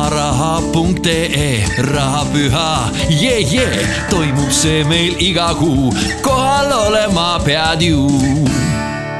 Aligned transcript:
omaraha.ee 0.00 1.64
rahapüha, 1.78 2.88
jee, 3.08 3.40
jee, 3.40 3.88
toimub 4.10 4.50
see 4.50 4.84
meil 4.84 5.16
iga 5.20 5.50
kuu, 5.54 5.92
kohal 6.22 6.72
olema 6.72 7.40
pead 7.44 7.82
ju. 7.84 8.08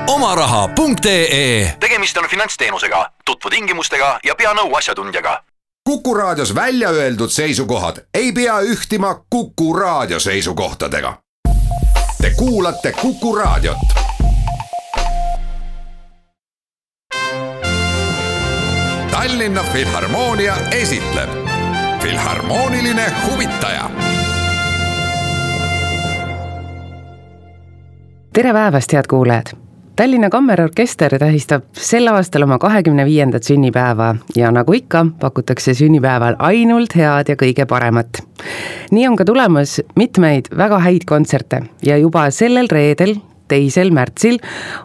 omaraha.ee 0.08 1.76
tegemist 1.80 2.16
on 2.16 2.28
finantsteenusega, 2.30 3.12
tutvu 3.24 3.50
tingimustega 3.50 4.18
ja 4.24 4.34
pea 4.34 4.54
nõu 4.56 4.72
asjatundjaga. 4.76 5.42
Kuku 5.84 6.14
Raadios 6.14 6.54
välja 6.54 6.88
öeldud 6.88 7.30
seisukohad 7.30 8.06
ei 8.14 8.32
pea 8.32 8.60
ühtima 8.60 9.14
Kuku 9.30 9.72
Raadio 9.76 10.20
seisukohtadega. 10.20 11.14
Te 12.22 12.30
kuulate 12.36 12.92
Kuku 12.92 13.36
Raadiot. 13.36 13.99
Tallinna 19.40 19.62
Filharmoonia 19.62 20.54
esitleb 20.70 21.30
Filharmooniline 22.02 23.04
huvitaja. 23.26 23.90
tere 28.32 28.52
päevast, 28.52 28.92
head 28.92 29.04
kuulajad 29.08 29.56
Tallinna 29.96 30.28
Kammerorkester 30.30 31.18
tähistab 31.18 31.62
sel 31.72 32.06
aastal 32.12 32.42
oma 32.42 32.58
kahekümne 32.58 33.04
viiendat 33.04 33.42
sünnipäeva 33.42 34.14
ja 34.36 34.50
nagu 34.52 34.72
ikka, 34.72 35.06
pakutakse 35.20 35.74
sünnipäeval 35.74 36.36
ainult 36.38 36.96
head 36.96 37.32
ja 37.32 37.36
kõige 37.40 37.66
paremat. 37.66 38.20
nii 38.90 39.08
on 39.08 39.16
ka 39.16 39.24
tulemas 39.24 39.80
mitmeid 39.96 40.52
väga 40.56 40.78
häid 40.78 41.08
kontserte 41.08 41.62
ja 41.82 41.96
juba 41.96 42.30
sellel 42.30 42.68
reedel, 42.68 43.16
teisel 43.50 43.92
märtsil 43.94 44.38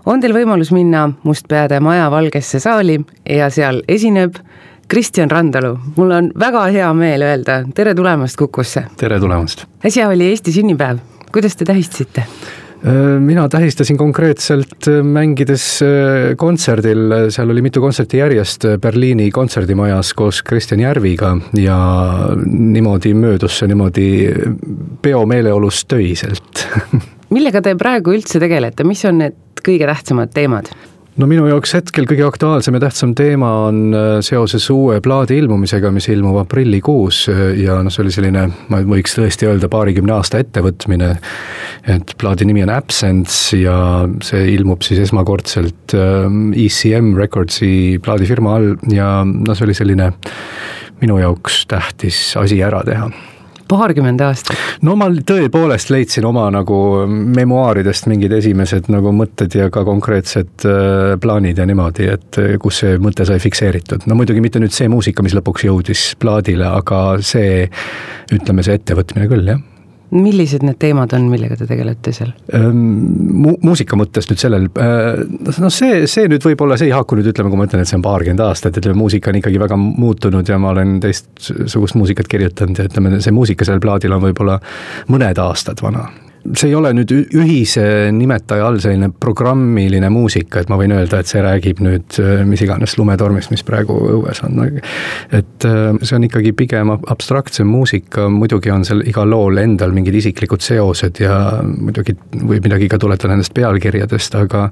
on 0.06 0.24
teil 0.24 0.36
võimalus 0.36 0.74
minna 0.76 1.08
Mustpeade 1.24 1.80
Maja 1.84 2.10
Valgesse 2.14 2.60
saali 2.64 3.00
ja 3.30 3.50
seal 3.54 3.84
esineb 3.88 4.42
Kristjan 4.88 5.32
Randalu, 5.32 5.72
mul 5.96 6.12
on 6.14 6.28
väga 6.40 6.68
hea 6.74 6.92
meel 6.94 7.26
öelda 7.26 7.64
tere 7.76 7.96
tulemast 7.98 8.38
Kukusse. 8.38 8.86
tere 8.98 9.20
tulemast. 9.20 9.66
äsja 9.86 10.10
oli 10.10 10.30
Eesti 10.30 10.54
sünnipäev, 10.54 11.02
kuidas 11.34 11.56
te 11.56 11.66
tähistasite? 11.66 12.26
Äh, 12.86 13.20
mina 13.20 13.48
tähistasin 13.50 13.98
konkreetselt 13.98 14.88
äh, 14.88 15.02
mängides 15.04 15.82
äh, 15.82 16.36
kontserdil, 16.38 17.32
seal 17.34 17.50
oli 17.50 17.64
mitu 17.66 17.82
kontserti 17.82 18.20
järjest 18.20 18.68
Berliini 18.82 19.32
kontserdimajas 19.34 20.14
koos 20.14 20.44
Kristjan 20.44 20.84
Järviga 20.84 21.34
ja 21.58 21.80
niimoodi 22.46 23.16
möödus 23.18 23.58
see 23.58 23.72
niimoodi 23.72 24.08
peo 25.02 25.26
meeleolust 25.26 25.88
töiselt 25.90 26.68
millega 27.34 27.62
te 27.66 27.76
praegu 27.80 28.16
üldse 28.16 28.42
tegelete, 28.42 28.86
mis 28.88 29.06
on 29.10 29.24
need 29.24 29.40
kõige 29.66 29.88
tähtsamad 29.90 30.34
teemad? 30.36 30.70
no 31.16 31.28
minu 31.32 31.46
jaoks 31.48 31.72
hetkel 31.78 32.08
kõige 32.10 32.26
aktuaalsem 32.28 32.76
ja 32.76 32.82
tähtsam 32.84 33.14
teema 33.16 33.52
on 33.70 33.96
äh, 33.96 34.08
seoses 34.26 34.66
uue 34.74 34.98
plaadi 35.04 35.38
ilmumisega, 35.40 35.92
mis 35.96 36.10
ilmub 36.12 36.42
aprillikuus 36.42 37.22
äh, 37.32 37.44
ja 37.62 37.78
noh, 37.84 37.94
see 37.94 38.04
oli 38.04 38.16
selline, 38.16 38.46
ma 38.72 38.82
võiks 38.84 39.16
tõesti 39.16 39.48
öelda, 39.48 39.70
paarikümne 39.72 40.16
aasta 40.18 40.42
ettevõtmine. 40.44 41.14
et 41.96 42.16
plaadi 42.20 42.48
nimi 42.50 42.66
on 42.66 42.74
Absence 42.76 43.58
ja 43.62 43.78
see 44.26 44.50
ilmub 44.58 44.84
siis 44.84 45.06
esmakordselt 45.06 45.96
ECM 45.96 47.14
äh, 47.14 47.22
Recordsi 47.24 47.72
plaadifirma 48.04 48.58
all 48.58 48.74
ja 48.92 49.22
noh, 49.24 49.56
see 49.56 49.70
oli 49.70 49.78
selline 49.78 50.12
minu 51.00 51.20
jaoks 51.22 51.64
tähtis 51.72 52.20
asi 52.40 52.60
ära 52.64 52.84
teha 52.88 53.08
paarkümmend 53.68 54.22
aastat. 54.26 54.58
no 54.86 54.96
ma 55.00 55.10
tõepoolest 55.10 55.92
leidsin 55.94 56.26
oma 56.28 56.48
nagu 56.54 56.80
memuaaridest 57.10 58.10
mingid 58.12 58.36
esimesed 58.40 58.90
nagu 58.94 59.14
mõtted 59.16 59.58
ja 59.60 59.70
ka 59.74 59.86
konkreetsed 59.88 60.68
äh, 60.70 61.14
plaanid 61.22 61.62
ja 61.62 61.68
niimoodi, 61.70 62.10
et 62.16 62.42
äh, 62.42 62.56
kus 62.62 62.84
see 62.84 62.98
mõte 63.02 63.28
sai 63.28 63.40
fikseeritud. 63.44 64.08
no 64.10 64.18
muidugi 64.20 64.44
mitte 64.44 64.62
nüüd 64.64 64.76
see 64.76 64.90
muusika, 64.92 65.26
mis 65.26 65.38
lõpuks 65.38 65.68
jõudis 65.70 66.08
plaadile, 66.20 66.68
aga 66.82 67.06
see, 67.22 67.66
ütleme 68.36 68.66
see 68.66 68.82
ettevõtmine 68.82 69.32
küll, 69.32 69.56
jah 69.56 69.64
millised 70.16 70.64
need 70.66 70.80
teemad 70.82 71.14
on, 71.18 71.28
millega 71.32 71.58
te 71.60 71.68
tegelete 71.70 72.14
seal 72.16 72.34
Mu? 72.56 73.56
muusika 73.66 73.98
mõttes 74.00 74.30
nüüd 74.30 74.42
sellel, 74.42 74.68
äh, 74.82 75.22
noh, 75.62 75.74
see, 75.74 76.06
see 76.12 76.30
nüüd 76.32 76.46
võib-olla, 76.46 76.78
see 76.80 76.90
ei 76.90 76.96
haaku 76.96 77.20
nüüd 77.20 77.32
ütleme, 77.32 77.52
kui 77.52 77.60
ma 77.60 77.68
ütlen, 77.70 77.84
et 77.84 77.92
see 77.92 78.00
on 78.00 78.06
paarkümmend 78.06 78.44
aastat, 78.46 78.80
ütleme, 78.82 78.98
muusika 79.00 79.32
on 79.32 79.40
ikkagi 79.42 79.62
väga 79.62 79.80
muutunud 79.80 80.50
ja 80.50 80.60
ma 80.62 80.72
olen 80.76 81.00
teistsugust 81.04 81.98
muusikat 82.00 82.30
kirjutanud 82.32 82.80
ja 82.80 82.88
ütleme, 82.90 83.18
see 83.24 83.36
muusika 83.36 83.68
sellel 83.68 83.84
plaadil 83.84 84.16
on 84.16 84.24
võib-olla 84.30 84.60
mõned 85.12 85.42
aastad 85.42 85.84
vana 85.84 86.08
see 86.54 86.70
ei 86.70 86.76
ole 86.78 86.92
nüüd 86.96 87.12
ühise 87.16 87.86
nimetaja 88.14 88.68
all 88.68 88.78
selline 88.84 89.10
programmiline 89.22 90.10
muusika, 90.14 90.62
et 90.62 90.70
ma 90.72 90.78
võin 90.80 90.94
öelda, 90.96 91.22
et 91.22 91.32
see 91.32 91.42
räägib 91.44 91.82
nüüd 91.84 92.20
äh, 92.22 92.44
mis 92.48 92.62
iganes 92.66 92.98
lumetormist, 93.00 93.52
mis 93.54 93.66
praegu 93.66 93.98
õues 94.18 94.44
on. 94.46 94.62
et 95.34 95.68
äh, 95.68 95.88
see 96.02 96.18
on 96.20 96.28
ikkagi 96.28 96.54
pigem 96.58 96.94
abstraktsem 96.96 97.70
muusika, 97.70 98.28
muidugi 98.30 98.74
on 98.74 98.86
seal 98.88 99.02
igal 99.08 99.30
lool 99.32 99.58
endal 99.62 99.96
mingid 99.96 100.20
isiklikud 100.22 100.64
seosed 100.66 101.24
ja 101.24 101.40
muidugi 101.66 102.18
võib 102.36 102.68
midagi 102.68 102.90
ka 102.92 103.02
tuletada 103.02 103.34
nendest 103.34 103.56
pealkirjadest, 103.58 104.38
aga 104.40 104.70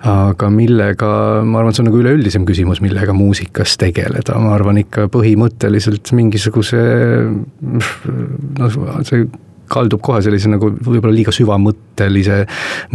aga 0.00 0.48
millega, 0.48 1.10
ma 1.44 1.58
arvan, 1.60 1.74
see 1.76 1.82
on 1.82 1.90
nagu 1.90 1.98
üleüldisem 2.00 2.46
küsimus, 2.48 2.78
millega 2.80 3.12
muusikas 3.12 3.74
tegeleda, 3.80 4.38
ma 4.40 4.54
arvan 4.56 4.80
ikka 4.80 5.10
põhimõtteliselt 5.12 6.08
mingisuguse 6.16 6.80
noh, 7.60 8.70
see 9.04 9.26
kaldub 9.70 10.02
kohe 10.04 10.22
sellise 10.24 10.50
nagu 10.52 10.72
võib-olla 10.74 11.14
liiga 11.14 11.34
süvamõttelise 11.34 12.42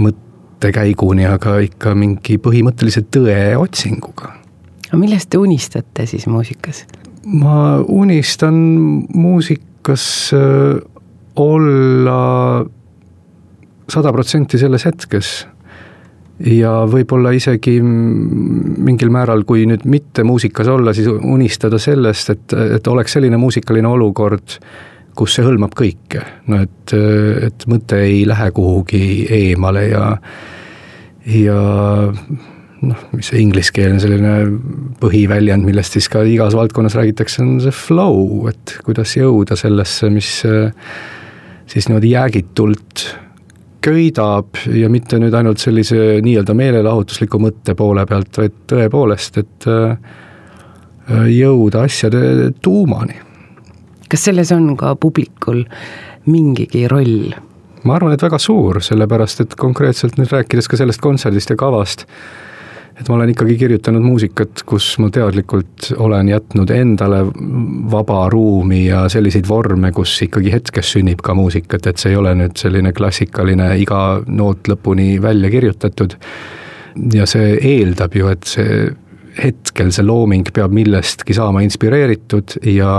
mõttekäiguni, 0.01 1.27
aga 1.29 1.57
ikka 1.65 1.95
mingi 1.97 2.37
põhimõttelise 2.41 3.05
tõe 3.11 3.39
otsinguga. 3.59 4.33
aga 4.89 5.01
millest 5.01 5.31
te 5.31 5.41
unistate 5.41 6.07
siis 6.09 6.27
muusikas? 6.27 6.85
ma 7.25 7.79
unistan 7.81 8.55
muusikas 9.13 10.05
äh, 10.35 10.79
olla 11.35 12.65
sada 13.89 14.11
protsenti 14.13 14.57
selles 14.57 14.85
hetkes 14.85 15.35
ja 16.43 16.71
võib-olla 16.89 17.31
isegi 17.35 17.77
mingil 17.79 19.11
määral, 19.13 19.45
kui 19.47 19.63
nüüd 19.69 19.85
mitte 19.87 20.25
muusikas 20.27 20.67
olla, 20.71 20.93
siis 20.95 21.07
unistada 21.07 21.79
sellest, 21.79 22.33
et, 22.33 22.55
et 22.77 22.87
oleks 22.91 23.15
selline 23.15 23.39
muusikaline 23.39 23.87
olukord, 23.87 24.57
kus 25.15 25.37
see 25.37 25.45
hõlmab 25.45 25.75
kõike, 25.77 26.21
no 26.51 26.59
et, 26.65 26.93
et 27.47 27.65
mõte 27.71 27.99
ei 28.03 28.23
lähe 28.27 28.49
kuhugi 28.55 29.01
eemale 29.31 29.85
ja, 29.87 30.05
ja 31.31 31.59
noh, 32.85 33.03
mis 33.15 33.31
see 33.31 33.41
ingliskeelne 33.43 34.01
selline 34.03 34.33
põhiväljend, 35.01 35.65
millest 35.67 35.95
siis 35.97 36.09
ka 36.11 36.23
igas 36.27 36.55
valdkonnas 36.57 36.97
räägitakse, 36.99 37.43
on 37.45 37.59
see 37.63 37.75
flow, 37.75 38.49
et 38.51 38.77
kuidas 38.85 39.15
jõuda 39.17 39.57
sellesse, 39.59 40.11
mis 40.13 40.31
siis 41.65 41.87
niimoodi 41.89 42.11
jäägitult 42.11 43.05
köidab 43.85 44.57
ja 44.73 44.89
mitte 44.89 45.19
nüüd 45.21 45.35
ainult 45.37 45.61
sellise 45.61 46.19
nii-öelda 46.25 46.55
meelelahutusliku 46.57 47.39
mõtte 47.41 47.75
poole 47.77 48.05
pealt, 48.09 48.41
vaid 48.41 48.57
tõepoolest, 48.71 49.39
et 49.43 49.69
jõuda 51.29 51.85
asjade 51.85 52.51
tuumani 52.65 53.24
kas 54.15 54.29
selles 54.29 54.51
on 54.55 54.77
ka 54.79 54.95
publikul 54.95 55.65
mingigi 56.31 56.87
roll? 56.87 57.35
ma 57.85 57.99
arvan, 57.99 58.15
et 58.15 58.23
väga 58.23 58.39
suur, 58.41 58.79
sellepärast 58.81 59.43
et 59.43 59.51
konkreetselt 59.59 60.15
nüüd 60.17 60.31
rääkides 60.33 60.65
ka 60.71 60.77
sellest 60.79 61.03
kontserdist 61.03 61.51
ja 61.51 61.57
kavast, 61.59 62.05
et 62.97 63.09
ma 63.11 63.17
olen 63.19 63.29
ikkagi 63.29 63.59
kirjutanud 63.59 64.01
muusikat, 64.01 64.63
kus 64.65 64.87
ma 65.03 65.11
teadlikult 65.13 65.91
olen 66.01 66.31
jätnud 66.31 66.71
endale 66.73 67.19
vaba 67.91 68.23
ruumi 68.33 68.87
ja 68.87 69.03
selliseid 69.11 69.45
vorme, 69.45 69.91
kus 69.93 70.15
ikkagi 70.25 70.53
hetkes 70.55 70.95
sünnib 70.95 71.21
ka 71.21 71.35
muusikat, 71.37 71.91
et 71.91 72.01
see 72.01 72.15
ei 72.15 72.17
ole 72.17 72.33
nüüd 72.39 72.57
selline 72.57 72.95
klassikaline 72.95 73.67
iga 73.83 73.99
noot 74.25 74.71
lõpuni 74.71 75.19
välja 75.21 75.51
kirjutatud. 75.53 76.17
ja 77.13 77.27
see 77.29 77.53
eeldab 77.59 78.15
ju, 78.17 78.31
et 78.31 78.49
see 78.49 78.81
hetkel 79.43 79.91
see 79.91 80.07
looming 80.07 80.47
peab 80.55 80.73
millestki 80.73 81.35
saama 81.37 81.61
inspireeritud 81.67 82.57
ja 82.71 82.95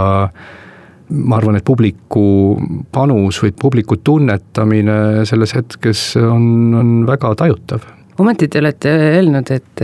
ma 1.09 1.37
arvan, 1.39 1.59
et 1.59 1.67
publiku 1.67 2.57
panus 2.93 3.39
või 3.43 3.53
publiku 3.57 4.01
tunnetamine 4.03 5.27
selles 5.29 5.55
hetkes 5.57 6.09
on, 6.21 6.75
on 6.75 6.97
väga 7.09 7.35
tajutav 7.39 7.96
ometi 8.23 8.49
te 8.51 8.61
olete 8.63 8.93
öelnud, 9.11 9.51
et 9.55 9.83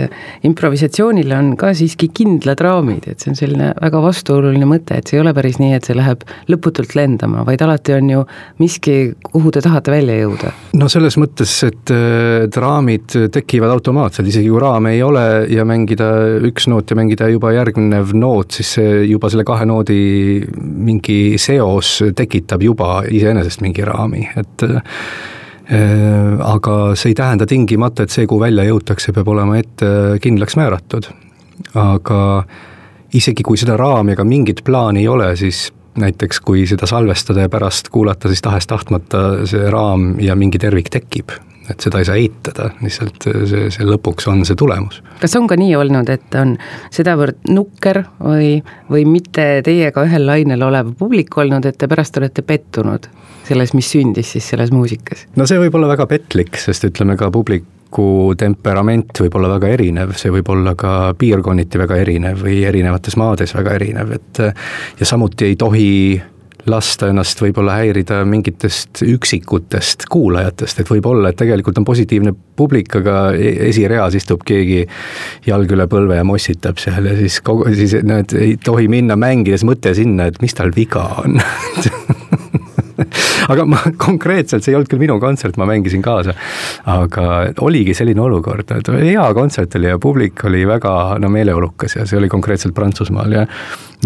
improvisatsioonil 0.48 1.32
on 1.36 1.52
ka 1.60 1.72
siiski 1.76 2.10
kindlad 2.14 2.60
raamid, 2.64 3.06
et 3.12 3.22
see 3.22 3.32
on 3.32 3.38
selline 3.38 3.70
väga 3.78 4.02
vastuoluline 4.04 4.68
mõte, 4.68 4.98
et 4.98 5.10
see 5.10 5.18
ei 5.18 5.22
ole 5.22 5.34
päris 5.36 5.60
nii, 5.62 5.76
et 5.76 5.88
see 5.88 5.96
läheb 5.98 6.24
lõputult 6.50 6.96
lendama, 6.98 7.44
vaid 7.48 7.62
alati 7.64 7.96
on 7.96 8.10
ju 8.12 8.24
miski, 8.62 8.96
kuhu 9.28 9.52
te 9.54 9.62
tahate 9.64 9.94
välja 9.94 10.18
jõuda. 10.22 10.52
no 10.80 10.90
selles 10.92 11.18
mõttes, 11.20 11.54
et, 11.68 11.94
et 12.46 12.60
raamid 12.64 13.18
tekivad 13.32 13.76
automaatselt, 13.76 14.28
isegi 14.32 14.50
kui 14.50 14.62
raame 14.62 14.96
ei 14.96 15.02
ole 15.06 15.26
ja 15.52 15.66
mängida 15.68 16.10
üks 16.48 16.68
noot 16.72 16.90
ja 16.90 16.98
mängida 16.98 17.30
juba 17.32 17.54
järgnev 17.54 18.14
noot, 18.18 18.58
siis 18.58 18.74
see 18.78 19.02
juba 19.12 19.30
selle 19.32 19.46
kahe 19.48 19.68
noodi 19.68 20.02
mingi 20.62 21.38
seos 21.40 21.98
tekitab 22.16 22.64
juba 22.64 23.02
iseenesest 23.08 23.62
mingi 23.64 23.84
raami, 23.86 24.26
et 24.40 24.62
Äh, 24.72 24.82
aga 25.68 26.72
see 26.98 27.12
ei 27.12 27.14
tähenda 27.14 27.46
tingimata, 27.46 28.02
et 28.02 28.10
see, 28.10 28.26
kuhu 28.26 28.42
välja 28.42 28.64
jõutakse, 28.66 29.12
peab 29.14 29.28
olema 29.30 29.60
ette 29.60 30.18
kindlaks 30.22 30.56
määratud. 30.58 31.06
aga 31.78 32.44
isegi 33.14 33.44
kui 33.46 33.56
seda 33.60 33.76
raami 33.76 34.16
ega 34.16 34.24
mingit 34.24 34.64
plaani 34.64 35.04
ei 35.04 35.08
ole, 35.08 35.36
siis 35.36 35.70
näiteks 36.00 36.40
kui 36.40 36.66
seda 36.66 36.86
salvestada 36.88 37.44
ja 37.44 37.52
pärast 37.52 37.88
kuulata, 37.92 38.28
siis 38.28 38.42
tahes-tahtmata 38.42 39.46
see 39.46 39.70
raam 39.70 40.14
ja 40.20 40.36
mingi 40.36 40.58
tervik 40.58 40.88
tekib 40.90 41.36
et 41.70 41.80
seda 41.80 42.00
ei 42.02 42.06
saa 42.08 42.18
eitada, 42.18 42.70
lihtsalt 42.82 43.26
see, 43.48 43.68
see 43.74 43.86
lõpuks 43.86 44.28
on 44.30 44.44
see 44.48 44.58
tulemus. 44.58 45.02
kas 45.20 45.36
on 45.38 45.48
ka 45.50 45.58
nii 45.58 45.74
olnud, 45.78 46.10
et 46.12 46.38
on 46.38 46.56
sedavõrd 46.94 47.42
nukker 47.50 48.02
või, 48.18 48.54
või 48.90 49.04
mitte 49.08 49.46
teiega 49.66 50.06
ühel 50.08 50.26
lainel 50.26 50.66
olev 50.68 50.94
publik 50.98 51.36
olnud, 51.38 51.66
et 51.68 51.78
te 51.78 51.90
pärast 51.90 52.18
olete 52.20 52.44
pettunud 52.46 53.08
selles, 53.46 53.74
mis 53.74 53.92
sündis 53.94 54.34
siis 54.36 54.48
selles 54.54 54.72
muusikas? 54.74 55.26
no 55.36 55.46
see 55.46 55.60
võib 55.62 55.78
olla 55.78 55.92
väga 55.94 56.08
petlik, 56.10 56.58
sest 56.60 56.88
ütleme 56.90 57.18
ka 57.20 57.30
publik 57.34 57.68
temperament 58.40 59.18
võib 59.20 59.34
olla 59.36 59.50
väga 59.58 59.68
erinev, 59.74 60.14
see 60.16 60.32
võib 60.32 60.48
olla 60.48 60.72
ka 60.78 61.12
piirkonniti 61.18 61.76
väga 61.76 61.98
erinev 62.00 62.38
või 62.40 62.62
erinevates 62.64 63.18
maades 63.20 63.52
väga 63.52 63.74
erinev, 63.76 64.14
et 64.16 64.40
ja 64.98 65.08
samuti 65.08 65.50
ei 65.50 65.58
tohi 65.60 65.90
lasta 66.66 67.08
ennast 67.10 67.40
võib-olla 67.42 67.76
häirida 67.80 68.20
mingitest 68.28 69.02
üksikutest 69.06 70.06
kuulajatest, 70.12 70.82
et 70.82 70.90
võib-olla, 70.90 71.32
et 71.32 71.38
tegelikult 71.40 71.80
on 71.80 71.86
positiivne 71.88 72.34
publik, 72.56 72.94
aga 73.00 73.18
e-, 73.34 73.54
esireas 73.68 74.16
istub 74.18 74.44
keegi 74.46 74.84
jalg 75.48 75.74
üle 75.74 75.88
põlve 75.90 76.20
ja 76.20 76.26
mossitab 76.26 76.78
seal 76.82 77.10
ja 77.10 77.16
siis 77.18 77.40
kogu, 77.44 77.66
siis 77.74 77.96
need 78.06 78.36
ei 78.38 78.56
tohi 78.62 78.88
minna 78.92 79.18
mängides 79.18 79.66
mõte 79.66 79.94
sinna, 79.98 80.30
et 80.30 80.42
mis 80.44 80.54
tal 80.58 80.74
viga 80.76 81.08
on 81.24 81.40
aga 83.50 83.66
ma 83.68 83.80
konkreetselt, 84.06 84.64
see 84.64 84.72
ei 84.72 84.78
olnud 84.78 84.90
küll 84.90 85.02
minu 85.02 85.18
kontsert, 85.22 85.58
ma 85.60 85.68
mängisin 85.68 86.04
kaasa. 86.04 86.34
aga 86.92 87.28
oligi 87.64 87.94
selline 87.96 88.22
olukord, 88.22 88.70
et 88.76 88.92
hea 89.02 89.28
kontsert 89.36 89.78
oli 89.78 89.90
ja 89.90 89.98
publik 90.02 90.44
oli 90.48 90.66
väga 90.68 91.18
no 91.22 91.30
meeleolukas 91.32 91.96
ja 91.98 92.06
see 92.08 92.20
oli 92.20 92.30
konkreetselt 92.32 92.74
Prantsusmaal 92.74 93.38
ja 93.40 93.46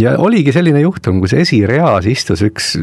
ja 0.01 0.13
oligi 0.21 0.53
selline 0.53 0.83
juhtum, 0.83 1.23
kus 1.23 1.33
esireas 1.39 2.07
istus 2.11 2.43
üks 2.45 2.75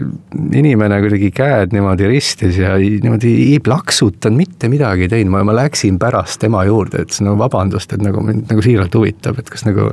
inimene 0.58 0.98
kuidagi 1.04 1.30
käed 1.36 1.76
niimoodi 1.76 2.10
ristis 2.10 2.58
ja 2.58 2.74
niimoodi 2.80 3.34
ei 3.52 3.60
plaksutanud, 3.64 4.40
mitte 4.40 4.70
midagi 4.72 5.06
ei 5.06 5.12
teinud, 5.12 5.36
ma, 5.36 5.44
ma 5.46 5.56
läksin 5.58 6.00
pärast 6.02 6.42
tema 6.42 6.64
juurde, 6.66 7.06
ütlesin 7.06 7.30
no 7.30 7.38
vabandust, 7.38 7.94
et 7.94 8.02
nagu 8.02 8.24
mind 8.26 8.50
nagu 8.50 8.66
siiralt 8.66 8.98
huvitab, 8.98 9.38
et 9.44 9.54
kas 9.54 9.68
nagu, 9.68 9.92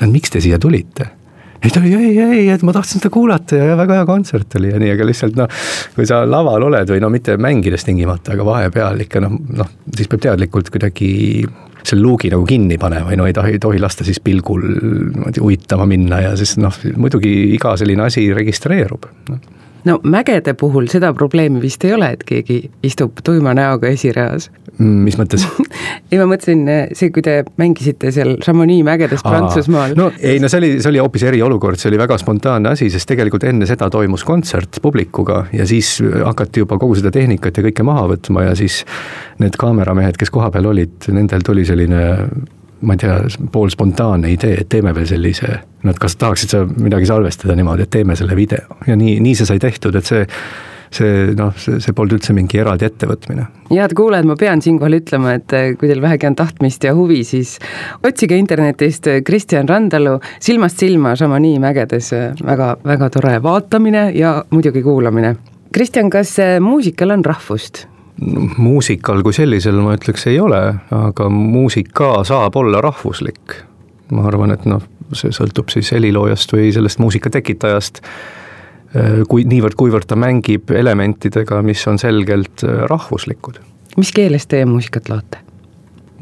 no 0.00 0.10
miks 0.14 0.34
te 0.34 0.42
siia 0.44 0.60
tulite 0.62 1.10
ei 1.64 1.72
ta 1.72 1.80
oli 1.80 1.94
ei, 1.96 2.14
ei, 2.20 2.48
et 2.52 2.62
ma 2.66 2.74
tahtsin 2.76 3.00
seda 3.00 3.12
kuulata 3.12 3.58
ja, 3.58 3.70
ja 3.72 3.76
väga 3.78 4.00
hea 4.00 4.08
kontsert 4.08 4.56
oli 4.60 4.72
ja 4.72 4.80
nii, 4.80 4.92
aga 4.94 5.08
lihtsalt 5.08 5.38
noh, 5.38 5.60
kui 5.96 6.08
sa 6.08 6.22
laval 6.28 6.68
oled 6.68 6.92
või 6.92 7.02
no 7.02 7.10
mitte 7.12 7.38
mängides 7.40 7.86
tingimata, 7.88 8.34
aga 8.34 8.46
vahepeal 8.48 9.04
ikka 9.06 9.22
noh, 9.24 9.38
noh, 9.60 9.70
siis 9.94 10.10
peab 10.10 10.26
teadlikult 10.28 10.70
kuidagi 10.74 11.10
selle 11.84 12.00
luugi 12.00 12.30
nagu 12.32 12.46
kinni 12.48 12.78
panema 12.80 13.10
või 13.10 13.18
no 13.20 13.26
ei 13.28 13.34
tohi, 13.36 13.58
tohi 13.60 13.80
lasta 13.80 14.06
siis 14.06 14.20
pilgul 14.24 14.62
niimoodi 14.64 15.42
uitama 15.44 15.88
minna 15.88 16.22
ja 16.24 16.36
siis 16.40 16.56
noh, 16.60 16.76
muidugi 16.96 17.32
iga 17.56 17.74
selline 17.80 18.08
asi 18.08 18.30
registreerub 18.36 19.08
no 19.32 19.40
no 19.84 19.98
mägede 20.02 20.54
puhul 20.58 20.88
seda 20.92 21.12
probleemi 21.16 21.60
vist 21.62 21.84
ei 21.84 21.94
ole, 21.94 22.10
et 22.16 22.24
keegi 22.26 22.58
istub 22.86 23.20
tuima 23.24 23.54
näoga 23.56 23.90
esireas. 23.92 24.50
Mm, 24.78 25.04
mis 25.06 25.18
mõttes 25.20 25.44
ei, 26.10 26.18
ma 26.18 26.26
mõtlesin 26.30 26.64
see, 26.96 27.12
kui 27.14 27.22
te 27.24 27.36
mängisite 27.60 28.10
seal 28.14 28.34
Chamonix 28.42 28.82
mägedes 28.86 29.22
Prantsusmaal. 29.22 29.94
no 29.98 30.10
ei, 30.18 30.40
no 30.42 30.50
see 30.50 30.62
oli, 30.62 30.72
see 30.80 30.90
oli 30.90 31.02
hoopis 31.02 31.26
eriolukord, 31.30 31.78
see 31.80 31.92
oli 31.92 32.00
väga 32.00 32.18
spontaanne 32.20 32.72
asi, 32.74 32.88
sest 32.90 33.08
tegelikult 33.10 33.46
enne 33.46 33.68
seda 33.70 33.90
toimus 33.92 34.26
kontsert 34.26 34.80
publikuga 34.82 35.44
ja 35.54 35.68
siis 35.68 35.96
hakati 36.02 36.64
juba 36.64 36.80
kogu 36.82 36.98
seda 36.98 37.14
tehnikat 37.14 37.60
ja 37.60 37.68
kõike 37.68 37.86
maha 37.86 38.08
võtma 38.16 38.48
ja 38.48 38.58
siis 38.58 38.82
need 39.42 39.56
kaameramehed, 39.60 40.18
kes 40.18 40.32
kohapeal 40.34 40.72
olid, 40.72 41.10
nendel 41.14 41.46
tuli 41.46 41.66
selline 41.68 42.02
ma 42.80 42.96
ei 42.96 43.02
tea, 43.04 43.16
poolspontaanne 43.52 44.30
idee, 44.32 44.58
et 44.60 44.68
teeme 44.68 44.94
veel 44.96 45.06
sellise, 45.08 45.58
et 45.84 45.98
kas 46.00 46.16
tahaksid 46.20 46.54
sa 46.54 46.62
midagi 46.66 47.08
salvestada 47.08 47.56
niimoodi, 47.56 47.86
et 47.86 47.92
teeme 47.94 48.16
selle 48.18 48.36
video 48.36 48.78
ja 48.86 48.96
nii, 48.98 49.18
nii 49.24 49.34
see 49.38 49.48
sai 49.48 49.62
tehtud, 49.62 49.96
et 50.00 50.08
see 50.10 50.24
see 50.94 51.32
noh, 51.34 51.54
see, 51.58 51.80
see 51.82 51.94
polnud 51.96 52.18
üldse 52.18 52.34
mingi 52.36 52.60
eraldi 52.60 52.86
ettevõtmine. 52.86 53.46
head 53.70 53.94
kuulajad, 53.98 54.28
ma 54.28 54.36
pean 54.38 54.62
siinkohal 54.64 54.98
ütlema, 55.00 55.34
et 55.38 55.54
eh, 55.56 55.72
kui 55.78 55.90
teil 55.90 56.02
vähegi 56.04 56.28
on 56.28 56.36
tahtmist 56.38 56.84
ja 56.86 56.94
huvi, 56.94 57.22
siis 57.26 57.56
otsige 58.04 58.38
internetist 58.38 59.08
Kristjan 59.26 59.68
Randalu 59.70 60.18
silmast 60.38 60.82
silma 60.82 61.16
Šamanii 61.18 61.58
mägedes, 61.62 62.12
väga, 62.44 62.74
väga 62.84 63.10
tore 63.16 63.40
vaatamine 63.42 64.10
ja 64.14 64.36
muidugi 64.54 64.84
kuulamine. 64.84 65.34
Kristjan, 65.74 66.10
kas 66.12 66.36
muusikal 66.62 67.16
on 67.16 67.24
rahvust? 67.26 67.86
Muusikal 68.20 69.22
kui 69.26 69.34
sellisel 69.34 69.80
ma 69.82 69.96
ütleks 69.98 70.28
ei 70.30 70.38
ole, 70.40 70.60
aga 70.94 71.28
muusika 71.32 72.16
saab 72.26 72.56
olla 72.56 72.80
rahvuslik. 72.84 73.62
ma 74.14 74.26
arvan, 74.28 74.52
et 74.54 74.66
noh, 74.68 74.82
see 75.16 75.32
sõltub 75.34 75.72
siis 75.72 75.90
heliloojast 75.94 76.52
või 76.52 76.68
sellest 76.74 77.00
muusika 77.02 77.30
tekitajast, 77.32 78.02
kui 79.28 79.46
niivõrd-kuivõrd 79.48 80.06
ta 80.06 80.18
mängib 80.20 80.70
elementidega, 80.70 81.62
mis 81.66 81.82
on 81.90 81.98
selgelt 81.98 82.62
rahvuslikud. 82.90 83.58
mis 83.96 84.12
keeles 84.12 84.46
teie 84.46 84.66
muusikat 84.68 85.08
loote? 85.08 85.40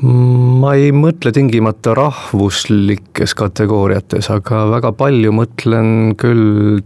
ma 0.03 0.73
ei 0.75 0.91
mõtle 0.97 1.31
tingimata 1.35 1.95
rahvuslikes 1.95 3.37
kategooriates, 3.39 4.31
aga 4.35 4.65
väga 4.73 4.91
palju 4.99 5.35
mõtlen 5.37 6.17
küll 6.19 6.81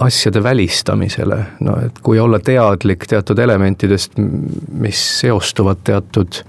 asjade 0.00 0.42
välistamisele, 0.42 1.38
no 1.60 1.76
et 1.84 2.00
kui 2.02 2.18
olla 2.20 2.40
teadlik 2.40 3.06
teatud 3.08 3.38
elementidest, 3.38 4.16
mis 4.80 5.00
seostuvad 5.20 5.82
teatud 5.84 6.42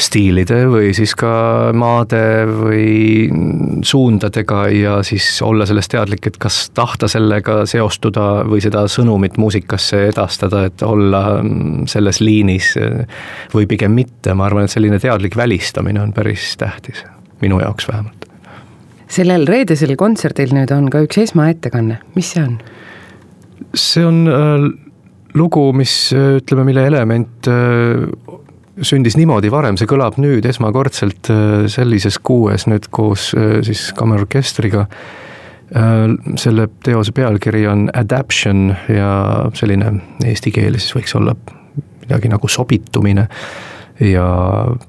stiilide 0.00 0.62
või 0.70 0.92
siis 0.96 1.12
ka 1.18 1.30
maade 1.76 2.22
või 2.48 2.86
suundadega 3.84 4.62
ja 4.72 4.94
siis 5.04 5.26
olla 5.44 5.66
sellest 5.68 5.92
teadlik, 5.92 6.30
et 6.30 6.38
kas 6.40 6.62
tahta 6.76 7.08
sellega 7.10 7.60
seostuda 7.68 8.46
või 8.48 8.62
seda 8.64 8.86
sõnumit 8.88 9.36
muusikasse 9.40 10.06
edastada, 10.12 10.64
et 10.70 10.86
olla 10.86 11.24
selles 11.90 12.22
liinis 12.24 12.72
või 13.54 13.68
pigem 13.68 13.92
mitte, 13.98 14.34
ma 14.34 14.48
arvan, 14.48 14.70
et 14.70 14.76
selline 14.76 15.02
teadlik 15.02 15.36
välistamine 15.36 16.00
on 16.00 16.16
päris 16.16 16.54
tähtis, 16.60 17.04
minu 17.44 17.60
jaoks 17.60 17.90
vähemalt 17.90 18.19
sellel 19.10 19.46
reedesel 19.48 19.96
kontserdil 19.98 20.54
nüüd 20.54 20.70
on 20.74 20.90
ka 20.92 21.02
üks 21.06 21.18
esmaettekanne, 21.24 22.00
mis 22.16 22.34
see 22.34 22.44
on? 22.44 22.58
see 23.76 24.04
on 24.06 24.22
äh, 24.30 24.68
lugu, 25.38 25.70
mis 25.76 26.12
äh, 26.16 26.36
ütleme, 26.40 26.64
mille 26.70 26.86
element 26.88 27.50
äh, 27.50 28.06
sündis 28.86 29.16
niimoodi 29.18 29.50
varem, 29.52 29.78
see 29.78 29.88
kõlab 29.90 30.18
nüüd 30.22 30.46
esmakordselt 30.48 31.30
äh, 31.32 31.66
sellises 31.70 32.18
kuues 32.22 32.66
nüüd 32.70 32.88
koos 32.94 33.30
äh, 33.36 33.58
siis 33.66 33.90
kammerorkestriga 33.98 34.86
äh,. 34.86 36.06
selle 36.40 36.68
teose 36.82 37.12
pealkiri 37.14 37.66
on 37.70 37.88
Adaption 37.94 38.72
ja 38.90 39.10
selline 39.54 39.92
eesti 40.26 40.50
keeles 40.54 40.86
siis 40.86 40.96
võiks 40.96 41.14
olla 41.18 41.36
midagi 42.00 42.30
nagu 42.32 42.48
sobitumine 42.50 43.28
ja 44.02 44.26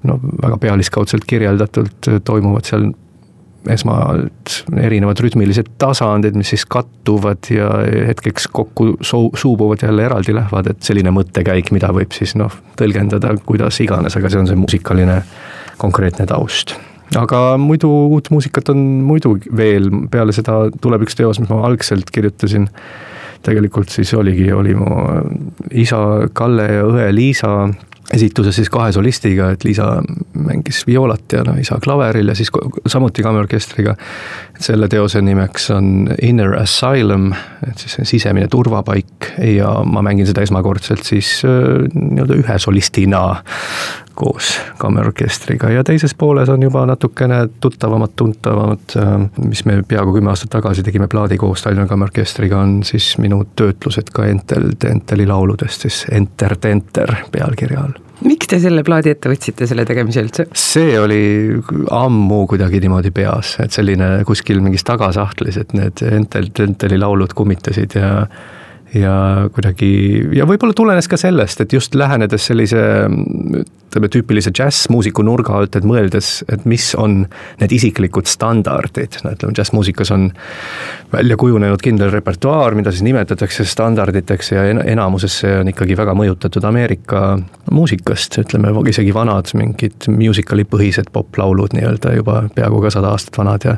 no 0.07 0.17
väga 0.23 0.57
pealiskaudselt 0.57 1.27
kirjeldatult 1.29 2.09
toimuvad 2.25 2.65
seal 2.65 2.89
esmalt 3.69 4.53
erinevad 4.81 5.19
rütmilised 5.21 5.73
tasandid, 5.81 6.37
mis 6.37 6.53
siis 6.53 6.65
kattuvad 6.65 7.49
ja 7.53 7.69
hetkeks 8.09 8.47
kokku 8.53 8.95
suu-, 9.05 9.31
suubuvad 9.37 9.83
jälle 9.85 10.05
eraldi 10.07 10.35
lähevad, 10.35 10.71
et 10.71 10.81
selline 10.85 11.13
mõttekäik, 11.13 11.73
mida 11.75 11.91
võib 11.93 12.13
siis 12.15 12.33
noh, 12.39 12.53
tõlgendada 12.79 13.35
kuidas 13.45 13.77
iganes, 13.83 14.17
aga 14.17 14.31
see 14.31 14.41
on 14.41 14.49
see 14.49 14.59
muusikaline 14.59 15.21
konkreetne 15.81 16.25
taust. 16.29 16.75
Aga 17.17 17.57
muidu 17.59 17.89
uut 18.15 18.29
muusikat 18.31 18.69
on 18.71 18.81
muidu 19.03 19.35
veel, 19.57 19.89
peale 20.11 20.33
seda 20.35 20.63
tuleb 20.81 21.03
üks 21.05 21.17
teos, 21.19 21.41
mis 21.41 21.49
ma 21.51 21.61
algselt 21.67 22.11
kirjutasin. 22.13 22.69
tegelikult 23.41 23.89
siis 23.89 24.13
oligi, 24.13 24.51
oli 24.53 24.75
mu 24.77 24.85
isa 25.73 26.29
Kalle 26.33 26.67
ja 26.69 26.83
õe 26.85 27.07
Liisa 27.09 27.71
esituses 28.13 28.55
siis 28.55 28.69
kahe 28.69 28.91
solistiga, 28.91 29.51
et 29.51 29.63
Liisa 29.63 30.01
mängis 30.33 30.83
vioolat 30.87 31.33
ja 31.33 31.43
no 31.47 31.55
isa 31.59 31.79
klaveril 31.83 32.31
ja 32.31 32.35
siis 32.35 32.51
samuti 32.85 33.23
kammerorkestriga. 33.23 33.95
selle 34.59 34.87
teose 34.87 35.21
nimeks 35.21 35.71
on 35.71 36.09
Inner 36.21 36.53
Asylum, 36.59 37.31
et 37.69 37.77
siis 37.77 37.97
sisemine 38.03 38.47
turvapaik 38.47 39.31
ja 39.55 39.73
ma 39.85 40.01
mängin 40.01 40.27
seda 40.27 40.41
esmakordselt 40.41 41.03
siis 41.03 41.41
äh, 41.45 41.87
nii-öelda 41.93 42.37
ühe 42.43 42.59
solistina 42.59 43.23
koos 44.15 44.59
kammerorkestriga 44.77 45.69
ja 45.69 45.83
teises 45.83 46.13
pooles 46.15 46.49
on 46.49 46.63
juba 46.63 46.85
natukene 46.85 47.47
tuttavamad, 47.59 48.13
tuntavamad, 48.15 48.95
äh, 48.97 49.15
mis 49.47 49.65
me 49.65 49.81
peaaegu 49.87 50.13
kümme 50.13 50.29
aastat 50.29 50.53
tagasi 50.57 50.83
tegime 50.83 51.07
plaadi 51.07 51.37
koos 51.41 51.63
Tallinna 51.63 51.87
Kammerorkestriga, 51.87 52.59
on 52.59 52.83
siis 52.83 53.15
minu 53.17 53.43
töötlused 53.55 54.13
ka 54.13 54.27
Entel 54.29 54.71
Tenteli 54.79 55.27
lauludest 55.27 55.87
siis 55.87 56.05
Enter 56.11 56.57
Tenter 56.57 57.15
pealkirja 57.31 57.81
all 57.87 58.00
miks 58.27 58.49
te 58.51 58.59
selle 58.61 58.83
plaadi 58.87 59.13
ette 59.13 59.31
võtsite, 59.31 59.67
selle 59.69 59.85
tegemise 59.87 60.23
üldse? 60.25 60.47
see 60.57 60.95
oli 60.99 61.21
ammu 61.97 62.43
kuidagi 62.51 62.81
niimoodi 62.83 63.13
peas, 63.15 63.55
et 63.63 63.75
selline 63.75 64.21
kuskil 64.27 64.61
mingis 64.63 64.85
tagasahtlis, 64.87 65.59
et 65.61 65.77
need 65.77 66.03
Entel 66.11 66.51
Tenteli 66.55 66.99
laulud 67.01 67.35
kummitasid 67.37 67.97
ja 67.99 68.11
ja 68.95 69.15
kuidagi 69.53 69.91
ja 70.35 70.47
võib-olla 70.49 70.75
tulenes 70.75 71.07
ka 71.07 71.19
sellest, 71.19 71.61
et 71.63 71.73
just 71.73 71.95
lähenedes 71.95 72.49
sellise 72.51 72.81
ütleme, 73.91 74.07
tüüpilise 74.11 74.51
džässmuusiku 74.55 75.23
nurga 75.27 75.57
alt, 75.59 75.75
et 75.75 75.85
mõeldes, 75.87 76.29
et 76.51 76.63
mis 76.69 76.91
on 76.99 77.25
need 77.59 77.73
isiklikud 77.75 78.29
standardid, 78.29 79.19
no 79.25 79.33
ütleme, 79.35 79.55
džässmuusikas 79.57 80.13
on 80.15 80.29
välja 81.11 81.37
kujunenud 81.39 81.81
kindel 81.83 82.11
repertuaar, 82.13 82.75
mida 82.75 82.91
siis 82.91 83.03
nimetatakse 83.03 83.65
standarditeks 83.67 84.53
ja 84.53 84.63
enamuses 84.71 85.41
see 85.43 85.57
on 85.59 85.71
ikkagi 85.71 85.97
väga 85.99 86.15
mõjutatud 86.15 86.65
Ameerika 86.67 87.23
muusikast, 87.71 88.39
ütleme 88.45 88.71
isegi 88.91 89.13
vanad 89.15 89.51
mingid 89.59 90.07
musical'i 90.11 90.65
põhised 90.71 91.11
poplaulud 91.11 91.75
nii-öelda 91.75 92.15
juba 92.15 92.41
peaaegu 92.55 92.81
ka 92.85 92.93
sada 92.95 93.11
aastat 93.11 93.41
vanad 93.43 93.67
ja 93.67 93.75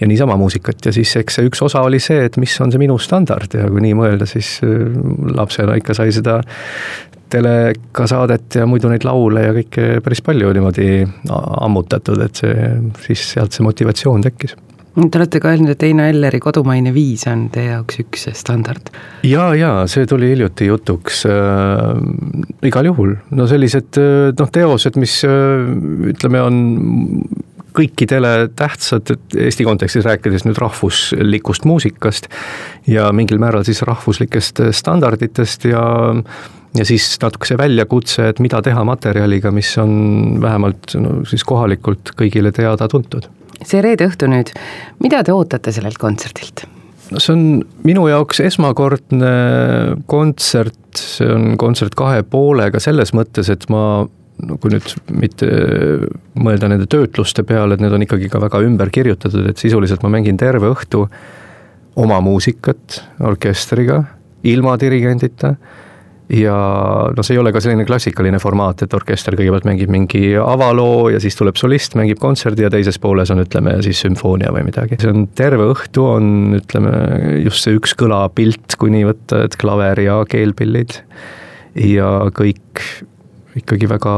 ja 0.00 0.08
niisama 0.08 0.36
muusikat. 0.40 0.80
Ja 0.86 0.92
siis 0.92 1.12
eks 1.16 1.36
see 1.38 1.48
üks 1.48 1.60
osa 1.64 1.82
oli 1.84 2.00
see, 2.00 2.24
et 2.26 2.36
mis 2.40 2.54
on 2.60 2.72
see 2.72 2.80
minu 2.80 2.96
standard 2.98 3.52
ja 3.54 3.68
kui 3.68 3.84
nii 3.84 3.94
mõelda, 3.98 4.26
siis 4.28 4.41
äh, 4.64 4.98
lapsena 5.36 5.76
ikka 5.80 5.96
sai 5.98 6.12
seda 6.14 6.40
telekasaadet 7.32 8.58
ja 8.60 8.66
muidu 8.68 8.90
neid 8.92 9.06
laule 9.08 9.46
ja 9.46 9.54
kõike 9.56 10.02
päris 10.04 10.20
palju 10.24 10.50
niimoodi 10.52 10.90
ammutatud, 11.32 12.20
et 12.26 12.42
see, 12.42 12.68
siis 13.06 13.24
sealt 13.36 13.56
see 13.56 13.64
motivatsioon 13.64 14.26
tekkis 14.26 14.52
Te 14.92 15.16
olete 15.16 15.40
ka 15.40 15.48
öelnud, 15.48 15.70
et 15.72 15.84
Heino 15.86 16.04
Elleri 16.04 16.36
Kodumaine 16.42 16.90
viis 16.92 17.22
on 17.30 17.46
teie 17.52 17.70
jaoks 17.70 18.02
üks 18.02 18.26
standard. 18.36 18.90
ja, 19.24 19.46
ja 19.56 19.70
see 19.88 20.04
tuli 20.08 20.28
hiljuti 20.34 20.68
jutuks 20.68 21.22
äh,. 21.32 21.94
igal 22.68 22.90
juhul, 22.90 23.14
no 23.32 23.46
sellised 23.48 23.96
äh, 24.02 24.34
noh, 24.36 24.50
teosed, 24.52 24.98
mis 25.00 25.22
äh, 25.24 25.64
ütleme, 26.12 26.44
on 26.44 26.60
kõikidele 27.76 28.50
tähtsad, 28.56 29.14
Eesti 29.36 29.66
kontekstis 29.66 30.06
rääkides 30.06 30.46
nüüd 30.46 30.58
rahvuslikust 30.60 31.66
muusikast 31.68 32.28
ja 32.90 33.10
mingil 33.16 33.40
määral 33.42 33.64
siis 33.68 33.82
rahvuslikest 33.86 34.64
standarditest 34.76 35.68
ja 35.70 35.84
ja 36.78 36.84
siis 36.88 37.06
natuke 37.20 37.48
see 37.48 37.58
väljakutse, 37.60 38.30
et 38.32 38.40
mida 38.40 38.62
teha 38.64 38.84
materjaliga, 38.88 39.52
mis 39.52 39.70
on 39.80 40.38
vähemalt 40.40 40.94
no 41.00 41.18
siis 41.28 41.44
kohalikult 41.44 42.14
kõigile 42.18 42.52
teada-tuntud. 42.54 43.28
see 43.62 43.82
reede 43.84 44.08
õhtu 44.08 44.28
nüüd, 44.30 44.54
mida 45.04 45.22
te 45.22 45.34
ootate 45.36 45.72
sellelt 45.72 46.00
kontserdilt? 46.00 46.64
no 47.12 47.20
see 47.20 47.34
on 47.34 47.44
minu 47.84 48.06
jaoks 48.08 48.40
esmakordne 48.44 49.34
kontsert, 50.10 50.80
see 50.96 51.28
on 51.28 51.56
kontsert 51.60 51.94
kahe 51.98 52.22
poolega 52.22 52.80
selles 52.80 53.12
mõttes, 53.16 53.52
et 53.52 53.68
ma 53.72 54.06
no 54.46 54.58
kui 54.60 54.72
nüüd 54.72 54.88
mitte 55.14 55.48
mõelda 56.38 56.70
nende 56.72 56.88
töötluste 56.90 57.44
peale, 57.46 57.76
et 57.76 57.84
need 57.84 57.94
on 57.94 58.06
ikkagi 58.06 58.30
ka 58.32 58.40
väga 58.42 58.62
ümber 58.66 58.90
kirjutatud, 58.94 59.46
et 59.50 59.60
sisuliselt 59.60 60.02
ma 60.04 60.12
mängin 60.16 60.40
terve 60.40 60.72
õhtu 60.72 61.06
oma 62.02 62.18
muusikat 62.24 63.02
orkestriga, 63.28 64.02
ilma 64.48 64.78
dirigendita 64.80 65.54
ja 66.32 66.54
no 67.12 67.24
see 67.24 67.36
ei 67.36 67.40
ole 67.42 67.52
ka 67.52 67.60
selline 67.60 67.84
klassikaline 67.86 68.40
formaat, 68.42 68.84
et 68.84 68.94
orkester 68.96 69.36
kõigepealt 69.36 69.66
mängib 69.68 69.92
mingi 69.92 70.32
avaloo 70.40 71.10
ja 71.12 71.20
siis 71.22 71.36
tuleb 71.36 71.58
solist, 71.60 71.96
mängib 71.98 72.20
kontserdi 72.22 72.64
ja 72.64 72.70
teises 72.72 72.98
pooles 73.02 73.30
on, 73.34 73.42
ütleme 73.44 73.76
siis 73.84 74.00
sümfoonia 74.04 74.52
või 74.54 74.64
midagi. 74.70 74.98
see 75.02 75.12
on 75.12 75.26
terve 75.36 75.68
õhtu, 75.74 76.06
on 76.16 76.58
ütleme 76.58 76.94
just 77.44 77.66
see 77.66 77.76
üks 77.76 77.96
kõlapilt, 77.98 78.78
kui 78.80 78.94
nii 78.94 79.06
võtta, 79.10 79.44
et 79.46 79.58
klaver 79.60 80.00
ja 80.06 80.20
keelpillid 80.28 81.02
ja 81.92 82.12
kõik 82.32 82.86
ikkagi 83.58 83.88
väga 83.90 84.12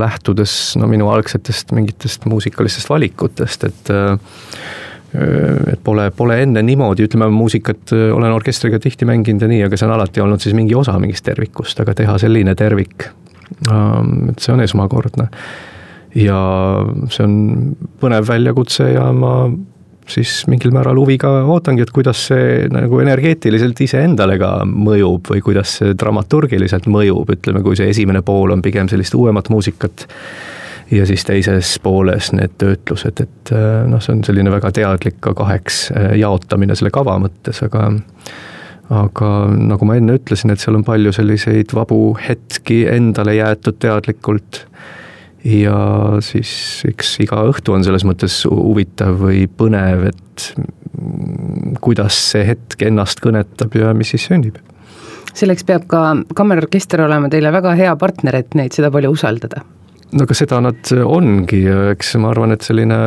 lähtudes 0.00 0.76
no 0.80 0.88
minu 0.90 1.10
algsetest 1.12 1.74
mingitest 1.76 2.24
muusikalistest 2.30 2.90
valikutest, 2.92 3.68
et 3.68 3.92
et 5.12 5.80
pole, 5.84 6.06
pole 6.16 6.38
enne 6.40 6.62
niimoodi, 6.64 7.04
ütleme 7.04 7.26
muusikat 7.28 7.92
olen 7.92 8.32
orkestriga 8.32 8.78
tihti 8.80 9.04
mänginud 9.04 9.44
ja 9.44 9.48
nii, 9.50 9.58
aga 9.66 9.76
see 9.76 9.84
on 9.84 9.92
alati 9.92 10.22
olnud 10.24 10.40
siis 10.40 10.56
mingi 10.56 10.72
osa 10.78 10.94
mingist 11.02 11.26
tervikust, 11.26 11.82
aga 11.84 11.92
teha 11.98 12.14
selline 12.22 12.54
tervik, 12.56 13.10
et 13.60 14.40
see 14.40 14.54
on 14.54 14.64
esmakordne. 14.64 15.28
ja 16.16 16.38
see 17.12 17.26
on 17.26 17.36
põnev 18.00 18.24
väljakutse 18.28 18.88
ja 18.94 19.04
ma 19.12 19.34
siis 20.08 20.42
mingil 20.50 20.72
määral 20.74 20.98
huviga 20.98 21.30
ootangi, 21.50 21.84
et 21.84 21.92
kuidas 21.94 22.26
see 22.30 22.66
nagu 22.72 23.00
energeetiliselt 23.02 23.80
iseendale 23.84 24.38
ka 24.40 24.54
mõjub 24.66 25.32
või 25.34 25.42
kuidas 25.44 25.76
see 25.80 25.94
dramaturgiliselt 25.98 26.88
mõjub, 26.90 27.30
ütleme, 27.36 27.62
kui 27.64 27.78
see 27.78 27.90
esimene 27.92 28.22
pool 28.26 28.54
on 28.54 28.64
pigem 28.64 28.90
sellist 28.90 29.14
uuemat 29.18 29.50
muusikat 29.52 30.06
ja 30.92 31.06
siis 31.08 31.24
teises 31.24 31.76
pooles 31.82 32.32
need 32.36 32.56
töötlused, 32.60 33.22
et 33.24 33.52
äh, 33.54 33.84
noh, 33.88 34.02
see 34.02 34.16
on 34.16 34.24
selline 34.26 34.52
väga 34.52 34.72
teadlik 34.76 35.20
ka 35.24 35.34
kaheks 35.38 35.84
äh, 35.92 36.10
jaotamine 36.20 36.76
selle 36.78 36.92
kava 36.94 37.18
mõttes, 37.22 37.62
aga 37.64 37.88
aga 38.92 39.28
nagu 39.56 39.86
ma 39.88 39.96
enne 39.96 40.18
ütlesin, 40.18 40.52
et 40.52 40.60
seal 40.60 40.76
on 40.76 40.84
palju 40.84 41.14
selliseid 41.16 41.72
vabu 41.72 42.12
hetki 42.20 42.82
endale 42.92 43.38
jäetud 43.38 43.78
teadlikult 43.80 44.66
ja 45.44 45.76
siis 46.22 46.52
eks 46.88 47.16
iga 47.24 47.42
õhtu 47.50 47.74
on 47.74 47.84
selles 47.86 48.06
mõttes 48.06 48.42
huvitav 48.46 49.18
või 49.22 49.44
põnev, 49.50 50.08
et 50.12 50.48
kuidas 51.82 52.18
see 52.32 52.46
hetk 52.52 52.86
ennast 52.86 53.22
kõnetab 53.24 53.74
ja 53.78 53.92
mis 53.96 54.14
siis 54.14 54.28
sünnib. 54.30 54.58
selleks 55.34 55.64
peab 55.64 55.86
ka 55.88 56.02
kammerorkester 56.36 57.06
olema 57.06 57.30
teile 57.32 57.52
väga 57.52 57.74
hea 57.74 57.94
partner, 57.96 58.42
et 58.42 58.54
neid 58.54 58.74
seda 58.76 58.90
palju 58.90 59.14
usaldada 59.16 59.64
no 60.12 60.26
aga 60.26 60.36
seda 60.36 60.60
nad 60.60 60.92
ongi, 60.92 61.62
eks 61.94 62.14
ma 62.20 62.30
arvan, 62.32 62.52
et 62.54 62.66
selline 62.66 62.98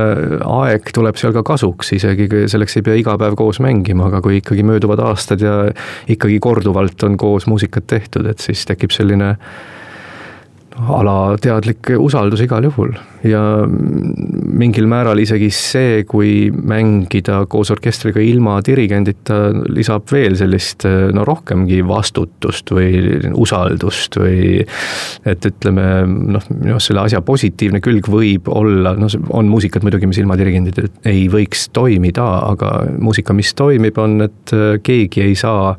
aeg 0.42 0.90
tuleb 0.96 1.20
seal 1.22 1.36
ka 1.36 1.44
kasuks, 1.46 1.94
isegi 2.00 2.28
selleks 2.52 2.80
ei 2.80 2.86
pea 2.86 2.98
iga 3.02 3.16
päev 3.22 3.38
koos 3.40 3.62
mängima, 3.64 4.10
aga 4.10 4.24
kui 4.26 4.40
ikkagi 4.42 4.66
mööduvad 4.66 5.04
aastad 5.06 5.44
ja 5.46 5.70
ikkagi 6.12 6.40
korduvalt 6.44 7.06
on 7.08 7.18
koos 7.22 7.48
muusikat 7.52 7.88
tehtud, 7.94 8.26
et 8.32 8.42
siis 8.44 8.66
tekib 8.66 8.94
selline 8.96 9.36
alateadlik 10.76 11.94
usaldus 12.00 12.42
igal 12.44 12.66
juhul. 12.68 12.92
Ja 13.26 13.42
mingil 13.66 14.86
määral 14.92 15.18
isegi 15.24 15.48
see, 15.54 16.04
kui 16.08 16.50
mängida 16.52 17.40
koos 17.50 17.72
orkestriga 17.74 18.22
ilma 18.22 18.58
dirigendita, 18.66 19.38
lisab 19.72 20.12
veel 20.12 20.36
sellist 20.38 20.86
no 20.86 21.24
rohkemgi 21.26 21.80
vastutust 21.88 22.74
või 22.76 23.22
usaldust 23.34 24.20
või 24.20 24.60
et 25.26 25.48
ütleme 25.50 25.88
noh, 26.06 26.50
minu 26.52 26.76
arust 26.76 26.92
selle 26.92 27.06
asja 27.06 27.24
positiivne 27.26 27.82
külg 27.84 28.10
võib 28.12 28.50
olla, 28.52 28.94
no 29.00 29.10
on 29.34 29.50
muusikat 29.52 29.86
muidugi, 29.86 30.10
mis 30.12 30.20
ilma 30.22 30.38
dirigendita 30.40 30.86
ei 31.08 31.26
võiks 31.32 31.70
toimida, 31.74 32.28
aga 32.52 32.76
muusika, 33.00 33.34
mis 33.38 33.56
toimib, 33.58 33.98
on, 34.02 34.20
et 34.28 34.56
keegi 34.86 35.24
ei 35.26 35.40
saa 35.40 35.74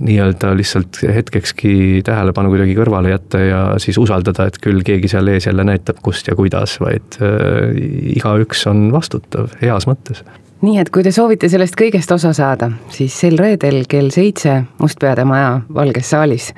nii-öelda 0.00 0.52
lihtsalt 0.56 1.00
hetkekski 1.02 2.02
tähelepanu 2.06 2.52
kuidagi 2.52 2.74
kõrvale 2.78 3.12
jätta 3.12 3.40
ja 3.42 3.62
siis 3.82 3.98
usaldada, 3.98 4.48
et 4.48 4.58
küll 4.62 4.82
keegi 4.86 5.10
seal 5.10 5.30
ees 5.32 5.48
jälle 5.48 5.64
näitab, 5.66 6.02
kust 6.02 6.28
ja 6.28 6.36
kuidas, 6.38 6.78
vaid 6.82 7.18
äh, 7.22 7.72
igaüks 8.16 8.66
on 8.70 8.88
vastutav 8.94 9.54
heas 9.62 9.88
mõttes. 9.90 10.22
Nii 10.58 10.80
et 10.80 10.88
kui 10.90 11.04
te 11.06 11.12
soovite 11.14 11.46
sellest 11.50 11.76
kõigest 11.78 12.10
osa 12.10 12.32
saada, 12.34 12.72
siis 12.90 13.14
sel 13.14 13.38
reedel 13.38 13.84
kell 13.90 14.10
seitse 14.10 14.56
Mustpeade 14.82 15.22
Maja 15.28 15.60
Valges 15.74 16.10
saalis. 16.10 16.48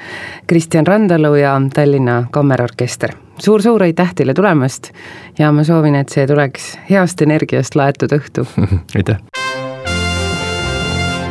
Kristjan 0.48 0.88
Randalu 0.88 1.34
ja 1.42 1.58
Tallinna 1.74 2.22
Kammerorkester. 2.32 3.12
Suur,. 3.40 3.60
suur-suur 3.60 3.82
aitäh 3.84 4.14
teile 4.16 4.34
tulemast 4.36 4.90
ja 5.38 5.52
ma 5.52 5.64
soovin, 5.64 5.94
et 6.00 6.08
see 6.12 6.26
tuleks 6.28 6.74
heast 6.90 7.22
energiast 7.24 7.76
laetud 7.76 8.12
õhtu. 8.16 8.48
Aitäh 8.96 9.20